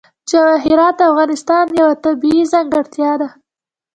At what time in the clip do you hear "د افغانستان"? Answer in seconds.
0.97-1.65